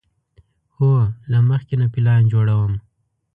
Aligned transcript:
هو، 0.75 0.91
له 1.31 1.39
مخکې 1.49 1.75
نه 1.81 1.87
پلان 1.93 2.21
جوړوم 2.33 2.73